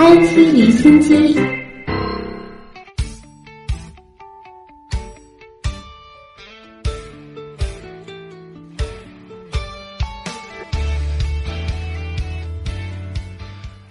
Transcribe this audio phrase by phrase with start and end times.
[0.00, 1.38] IT 离心机。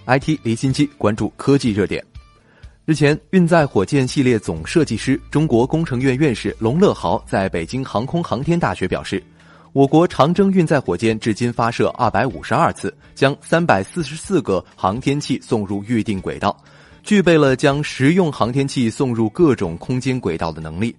[0.09, 2.01] IT 离心机关注科技热点。
[2.85, 9.21] 日前，运载火箭系列总设计师、中国工程院院士龙乐豪在北京航空航天大学表示，
[9.77, 16.57] 我国长征运载火箭至今发射二百五十二次，将三百四十四个航天器送入预定轨道，
[17.03, 20.95] 具备了将实用航天器送入各种空间轨道的能力。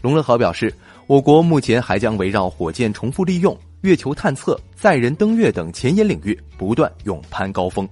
[0.00, 0.72] 龙乐豪表示，
[1.06, 7.86] 我国目前还将围绕火箭重复利用、月球探测、载人登月等前沿领域不断勇攀高峰。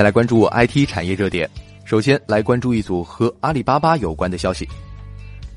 [0.00, 1.46] 再来关注 IT 产业热点，
[1.84, 4.66] 首先来关注一组和阿里巴巴有关的消息。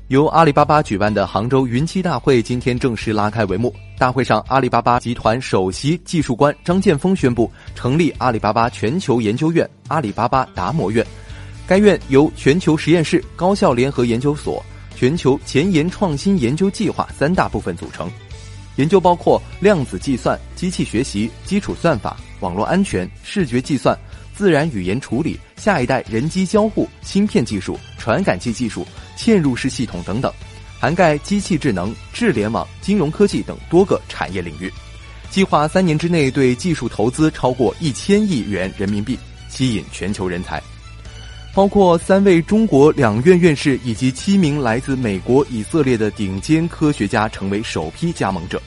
[0.08, 3.74] 由阿里巴巴举办的杭州云栖大会今天正式拉开帷幕。
[3.96, 11.02] 大会上，阿里巴巴集团首席技术官张建峰宣布成立阿里巴巴全球研究院——阿里巴巴达摩院。
[11.66, 14.62] 该院由全球实验室、高校联合研究所、
[14.94, 18.10] 全球前沿创新研究计划三大部分组成。
[18.76, 23.98] 研究包括量子计算、机器学习、基础算法、网络安全、视觉计算。
[24.36, 30.32] 自然语言处理、下一代人机交互、芯片技术、传感器技术、嵌入式系统等等，
[30.80, 34.72] 涵盖机器智能、智联网、金融科技等多个产业领域。
[35.30, 39.18] 计划三年之内对技术投资超过一千亿元人民币，
[39.48, 40.62] 吸引全球人才，
[41.54, 48.60] 包括三位中国两院院士以及七名来自美国、以色列的顶尖科学家成为首批加盟者。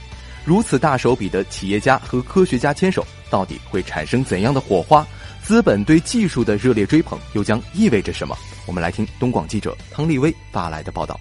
[0.44, 5.06] 如此大手笔的企业家和科学家牵手，到底会产生怎样的火花？
[5.48, 8.38] 资本对技术的热烈追捧又将意味着什么？
[8.66, 11.18] 我们来听东广记者汤立威发来的报道。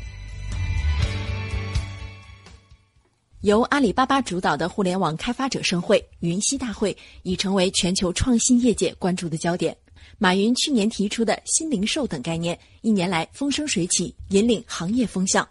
[3.42, 9.76] 由阿里巴巴主导的互联网开发者盛会——云栖大会，已成为全球创新业界关注的焦点。
[10.19, 15.48] 马云去年提出的新零售等概念，一年来风生水起，引领行业风向。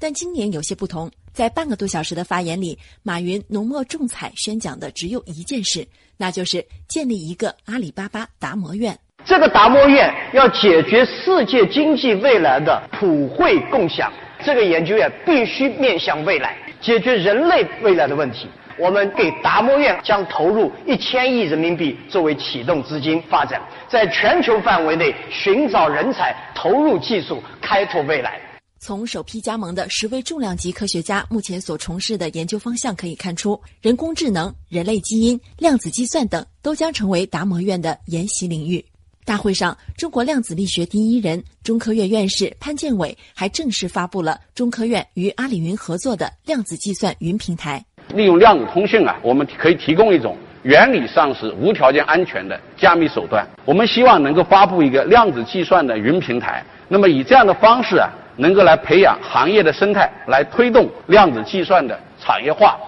[0.00, 5.86] 但今年有些不同，在半个多小时的发言里，马云浓墨重彩宣讲的只有一件事。
[6.16, 8.98] 那就是建立一个阿里巴巴达摩院。
[9.22, 14.10] 这个达摩院要解决世界经济未来的普惠共享，
[14.42, 18.48] 这个研究院必须面向未来，解决人类未来的问题。
[18.78, 28.40] 我们给达摩院将投入一千亿人民币作为启动资金发展，在全球范围内寻找人才，投入技术，开拓未来。
[28.86, 38.84] 从首批加盟的十位重量级科学家目前所从事的研究方向可以看出，人工智能、人类基因、量子计算等都将成为达摩院的研习领域。
[39.24, 47.84] 大会上，中国量子力学第一人、中科院院士潘建伟还正式发布了中科院与阿里云合作的量子计算云平台。
[48.14, 53.44] 利用量子通讯啊，我们可以提供一种原理上是无条件安全的加密手段。
[53.64, 56.64] 我们希望能够发布一个量子计算的云平台。
[56.86, 58.08] 那么以这样的方式啊。
[58.36, 62.78] 能够来培养行业的生态，来推动量子计算的产业化。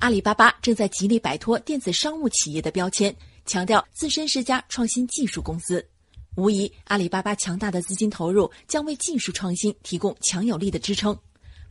[0.00, 3.14] 阿里巴巴正在极力摆脱电子商务企业的标签，
[3.44, 5.86] 强调自身是家创新技术公司。
[6.36, 11.16] 无疑，阿里巴巴强大的资金投入将为技术创新提供强有力的支撑。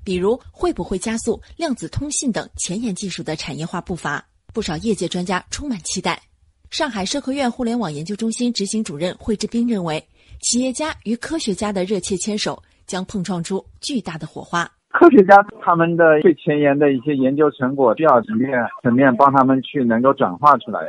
[0.04, 4.24] 比如，会不会加速量子通信等前沿技术的产业化步伐？
[4.54, 6.22] 不少业界专家充满期待。
[6.70, 10.08] 上海社科院互联网研究中心执行主任惠志斌认为，
[10.42, 12.62] 企业家与科学家的热切牵手。
[12.90, 14.68] 将碰撞出巨大的火花。
[14.90, 18.50] 科学家他们的最前沿的一些研究成果，需要层面
[18.82, 20.82] 层面帮他们去能够转化出来。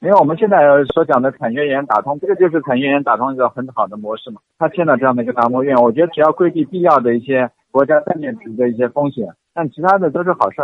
[0.00, 0.56] 因为我们现在
[0.94, 4.40] 所讲的产业园打通，这个就是产业园打通一个很好的模式嘛。
[4.58, 10.56] 他建了这样的一个达摩院，我觉得只要规避必要的一些国家战略级的一些风险，但其他的都是好事。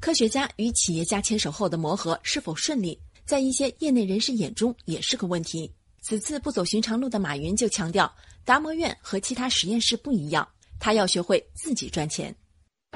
[0.00, 5.70] 科学家与企业家牵手后的磨合是否顺利，在一些业内人士眼中也是个问题。
[6.00, 8.10] 此次不走寻常路的马云就强调。
[8.44, 10.48] 达摩院和其他实验室不一样，
[10.80, 12.34] 他要学会自己赚钱。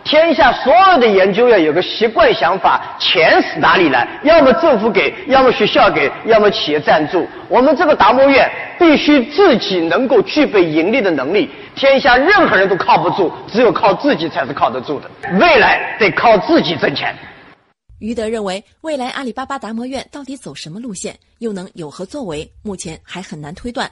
[0.02, 4.08] 天下所有的研究院有个习惯想法：钱是哪里来？
[4.25, 7.28] 要么政府给，要么学校给，要么企业赞助。
[7.49, 11.50] 我们这个达摩院必须自己能够具备盈利的能力。
[11.76, 15.10] 天下任何人都靠不住，只有靠自己才是靠得住的。
[15.38, 17.14] 未来得靠自己挣钱。
[18.02, 22.44] 于德认为，未来阿里巴巴达摩院到底走什么路线，又能有何作为？
[22.64, 23.88] 目前还很难推断。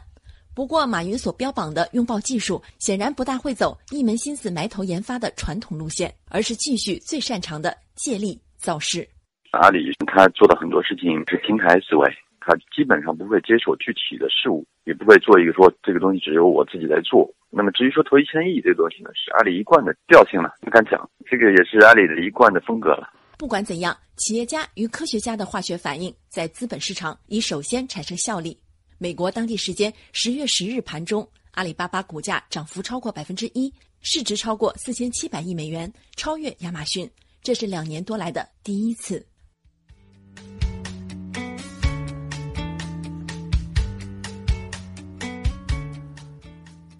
[0.52, 9.08] 不过，马云所标榜的拥抱技术，显然不大会走一门心思埋头研发的传统路线，而是继续最擅长的借力造势。
[9.52, 17.32] 阿里他做的很多事情是平台思维，他基本上不会接手具体的事务，也不会做一个说这个东西只有我自己来做。
[17.48, 23.08] 那么至于说投一千亿这个东西呢，是阿里一贯的调性了，不敢讲，这个也是阿里的一贯的风格了。
[23.40, 28.54] 不管怎样，企业家与科学家的化学反应在资本市场已首先产生效力。
[28.98, 33.72] 美国当地时间十月十日盘中，阿里巴巴股价涨幅超过百分之一，
[34.02, 37.10] 市值超过四千七百亿美元，超越亚马逊，
[37.42, 39.26] 这是两年多来的第一次。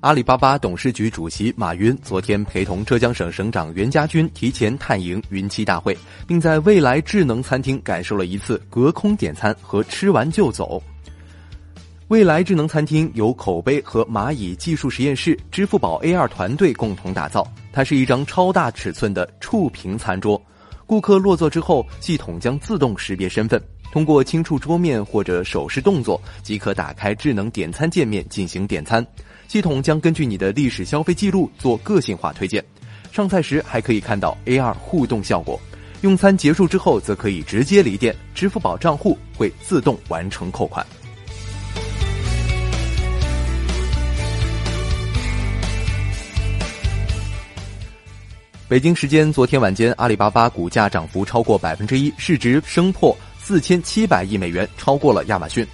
[0.00, 5.94] 阿里巴巴董事局主席马云昨天陪同浙江省省长袁家军提前探营云栖大会，
[6.26, 10.82] 并在未来智能餐厅感受了一次隔空点餐和吃完就走。
[12.08, 17.47] 未来智能餐厅由口碑和蚂蚁技术实验室、支付宝 AR 团队共同打造。
[17.70, 20.43] 它是一张超大尺寸的触屏餐桌，
[20.87, 29.04] 顾客落座之后，系统将自动识别身份，通过轻触桌面或者手势动作即可打开智能点餐界面进行点餐。
[29.48, 32.64] 系统将根据你的历史消费记录做个性化推荐，
[33.10, 35.60] 上菜时还可以看到 AR 互动效果。
[36.02, 40.87] 用餐结束之后，则可以直接离店，支付宝账户会自动完成扣款。
[48.69, 53.14] 北京时间昨天晚间，阿里巴巴股价涨幅超过百分之一，市值升破
[53.50, 55.67] 四千七百亿美元，超过了亚马逊。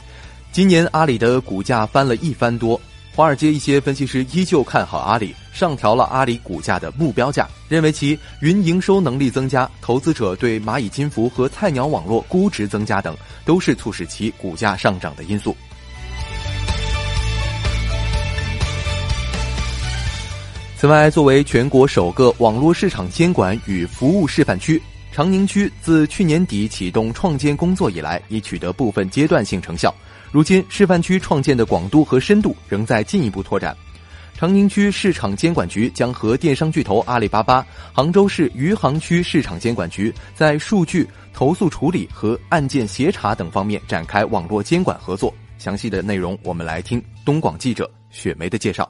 [0.50, 2.80] 今年阿里的股价翻了一番多。
[3.14, 13.14] 华尔街一些分析师依旧看好阿里，上调了阿里股价的目标价，认为其云营收能力增加、投资者对蚂蚁金服和菜鸟网络估值增加等，
[13.44, 15.54] 都是促使其股价上涨的因素。
[20.78, 24.80] 此外，作为全国首个网络市场监管与服务示范区，
[25.16, 29.90] 长宁区自去年底启动创建工作以来，已取得部分阶段性成效。
[30.30, 33.74] 如今，示范区创建的广度和深度仍在进一步拓展。
[34.34, 45.32] 长宁区市场监管局将和电商巨头阿里巴巴、杭州市余杭区市场监管局在数据投诉处理和案件协查等方面展开网络监管合作。
[45.56, 48.86] 详细的内容，我们来听东广记者雪梅的介绍。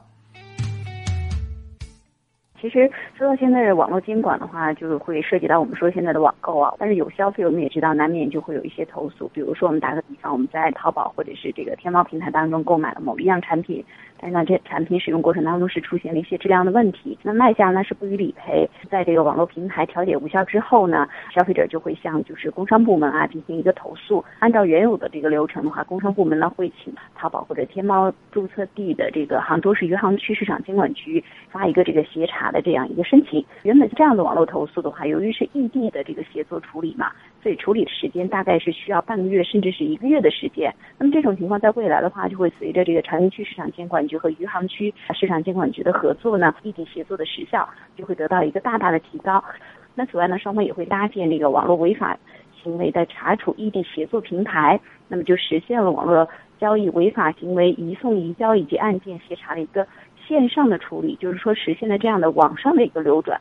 [2.59, 6.73] 其实说到现在的网络监管的话，就是会涉及到我们说现在的网购啊。
[6.79, 9.29] 但是有消费，我们也知道难免就会有一些投诉。
[9.33, 13.83] 比如说，我们打个比方，我们在淘宝或者是这个天猫平台当中购买了某一样产品，
[14.19, 18.67] 但是呢，这产品使用过程当中是出现了一些质量的问题，那卖家呢是不予理赔。
[18.89, 24.23] 在这个网络平台调解无效之后呢，消费者就会向就是工商部门啊进行一个投诉。
[24.39, 37.11] 按照原有的这个流程的话，工商部门呢会请淘宝或者天猫注册地的这个杭州市余杭区市场监管局发一个这个协查的这样一个申请，原本这样的网络投诉的话，由于是异地的这个协作处理嘛，
[37.41, 40.73] 所以处理的时间大概是需要半个月甚至是一个月的时间。
[40.97, 49.43] 那么这种情况在未来的话，就会随着这个长宁区市场监管局和余杭区市场监管局的合作呢，异地协作的时效就会得到一个大大的提高。
[49.95, 52.17] 那此外呢，双方也会搭建这个网络违法
[52.63, 56.27] 行为的查处异地协作平台，那么就实现了网络
[56.59, 59.87] 交易违法行为移送移交以及案件协查的一个。
[60.27, 63.39] 线上的处理，就是说实现了这样的网上的一个流转。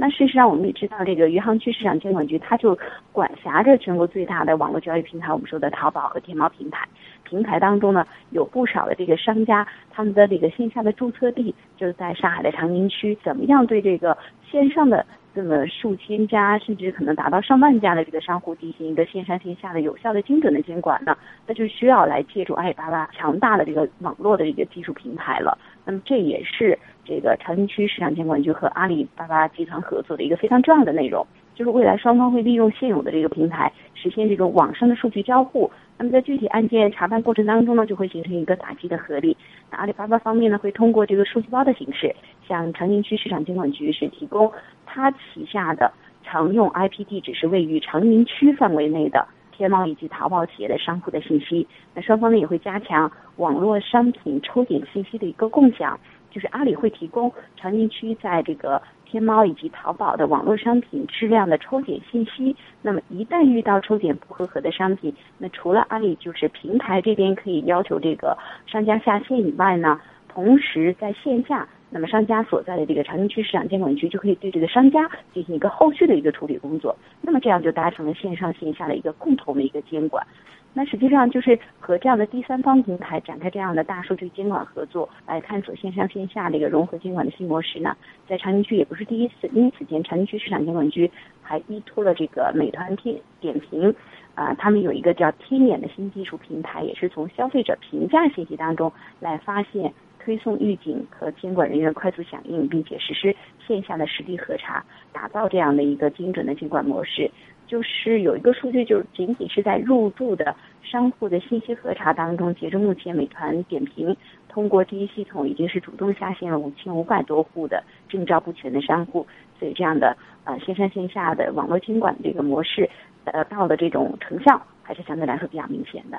[0.00, 2.78] 那事实上，我们也知道，这个余杭区市场监管局，它就
[3.10, 6.86] 管辖着全国最大的网络交易平台，我们说的淘宝和天猫平台。
[7.24, 13.18] 平台当中呢，有不少的这个商家，他们的这个线下的注册地就是在上海的长宁区。
[13.24, 14.16] 怎么样对这个
[14.48, 15.04] 线上的
[15.34, 21.18] 这么数千家，甚至可能达到上万家的这个商户进行一个线上线下的有效的、精准的监管呢？
[21.44, 25.58] 那就需要来借助阿里巴巴强大的这个网络的一个技术平台了。
[25.88, 35.70] 那么这也是这个长宁区市场监管局和阿里巴巴集团合作的一个非常重要的内容，就是未来双方会利用现有的这个平台，实现这种网上的数据交互。
[35.96, 39.34] 那么在具体案件查办过程当中呢，就会形成一个打击的合力。
[39.70, 42.14] 那阿里巴巴方面呢，会通过这个数据包的形式，
[42.46, 44.52] 向长宁区市场监管局是提供
[44.84, 45.90] 它旗下的
[46.22, 49.26] 常用 IP 地址是位于长宁区范围内的。
[49.58, 55.98] 天猫以及淘宝企业的商户的信息，那双方呢也会加强网络商品抽检信息的一个共享，
[56.30, 62.54] 就是阿里会提供长宁区在这个天猫以及淘宝的网络商品质量的抽检信息。
[62.82, 71.66] 那么一旦遇到抽检不合格的商品，那除了阿里就是平台这边可以要求这个商家下线以外呢，同时在线下。
[71.90, 80.26] 那么商家所在的这个长宁区市场监管局就可以对这个商家进行一个后续的一个处理工作，那么这样就达成了线上线下的一个共同的一个监管。
[80.74, 87.96] 那实际上就是和这样的第三方平台展开这样的大数据监管合作，来探索线上线下的一个融合监管的新模式呢。
[88.28, 91.10] 在长宁区也不是第一次，因此前长宁区市场监管局
[91.42, 93.92] 还依托了这个美团点点评。
[94.34, 99.92] 啊，他们有一个叫天眼的新技术平台，也是从消费者评价信息当中来发现、
[100.28, 103.34] 推送预警和监管人员快速响应，并且实施
[103.66, 107.30] 线下的实地核查，打造这样的一个精准的监管模式。
[107.66, 114.14] 就是有一个数据，就是仅仅是在入驻的商户的信息核查当中，截至目前，美团点评
[114.50, 119.26] 通过第一系统已经是主动下线了五千五百多户的证照不全的商户，
[119.58, 122.86] 所以这样的呃线上线下的网络监管这个模式。
[123.24, 126.18] 得到的这种成效还是相对来说比较明显的。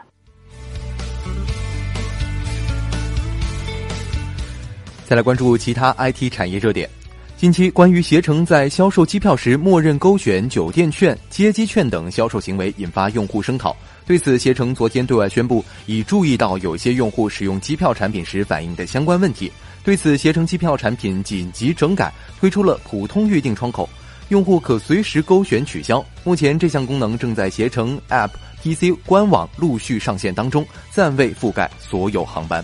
[5.09, 6.87] 再来关注其他 IT 产业热点。
[7.35, 13.75] 近期，关于携程在销售机票时默认勾选酒店券、接机券等销售行为引发用户声讨。
[14.05, 19.51] 对此，携程昨天对外宣布，已注意到有些用户使用机票产品时反映的相关问题。
[19.83, 23.89] 对此，携程机票产品紧急整改，推出了普通预订窗口。
[24.27, 26.05] 用户可随时勾选取消。
[26.23, 28.29] 目前这项功能正在携程 App、
[28.61, 32.63] PC 官网陆续上线当中，暂未覆盖所有航班。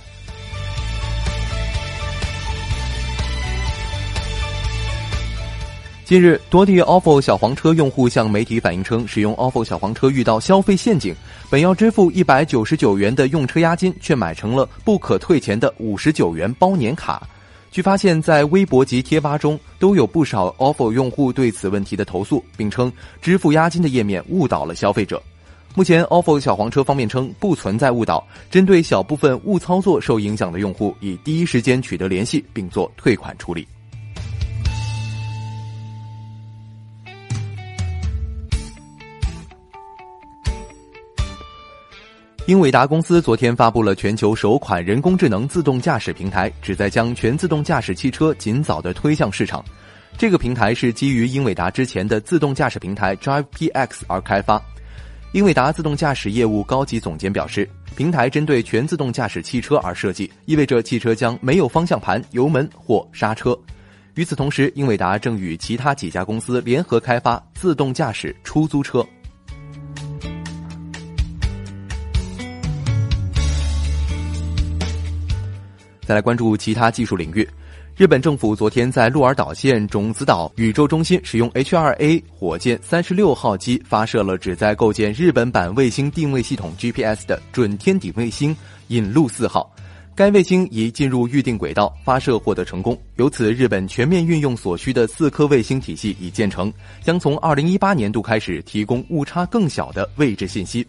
[6.06, 11.16] 近日，多地 ofo 小黄车用户向媒体反映称，使用 ofo 小黄车遇到消费陷阱，
[11.50, 17.28] 本要支付一百九十九元的用车押金，却买成了不可退钱的五十九元包年卡。
[17.72, 25.20] 据发现，在微博及贴吧中都有不少 ofo 用户对此问题的投诉，并称支付押金的页面误导了消费者。
[25.74, 33.68] 目前，ofo 小黄车方面称不存在误导，针对小部分误操作受影响的用户，已第一时间取得联系，并做退款处理。
[42.48, 49.66] 英伟达公司昨天发布了全球首款人工智能自动驾驶平台，旨在将全自动驾驶汽车尽早的推向市场。
[50.16, 54.62] 这个平台是基于英伟达之前的自动驾驶平台 Drive PX 而开发。
[55.32, 63.58] 英伟达自动驾驶业务高级总监表示，平台针对全自动驾驶汽车而设计，意味着汽车将没有方向盘、油门或刹车。
[64.14, 69.04] 与此同时，英伟达正与其他几家公司联合开发自动驾驶出租车。
[76.06, 77.48] 再来关注其他技术领域，
[77.98, 88.56] 日本政府昨天在鹿儿岛县种子岛宇宙中心使用 H2A 火箭三十六号机发射了旨在构建日本版卫星定位系统 GPS 的准天顶卫星
[88.90, 89.68] 引路四号。
[90.14, 92.98] 该卫星已进入预定轨道，发射获得成功。
[93.18, 96.72] 由此，日本全面运用所需的四颗卫星体系已建成，
[97.02, 100.86] 将从二零一八年度开始提供误差更小的位置信息。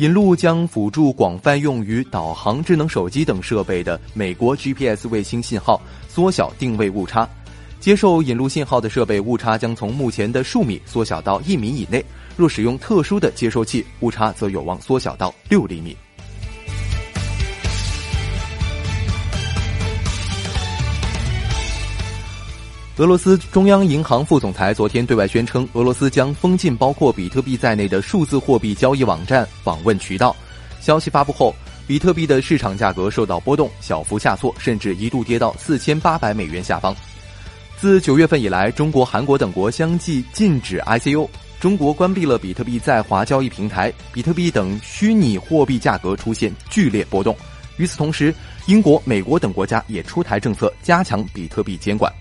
[0.00, 5.78] 引路将辅助广泛用于导航、智能手机等设备的美国 GPS 卫星信号，
[6.08, 7.28] 缩小定位误差。
[7.80, 12.02] 接受引路信号的设备误差将从目前的数米缩小到一米以内。
[12.34, 15.94] 若使用特殊的接收器，误差则有望缩小到六厘米。
[23.00, 30.36] 俄罗斯中央银行副总裁昨天对外宣称，俄罗斯将封禁包括比特币在内的数字货币交易网站访问渠道。
[30.82, 31.54] 消息发布后，
[31.86, 36.94] 比特币的市场价格受到波动，小幅下挫，甚至一度跌到四千八百美元下方。
[37.78, 41.26] 自九月份以来，中国、韩国等国相继禁止 ICO，
[41.58, 47.34] 中国关闭了比特币在华交易平台，比特币等虚拟货币价格出现剧烈波动。
[47.78, 48.34] 与此同时，
[48.66, 52.12] 英国、美国等国家也出台政策，加强比特币监管。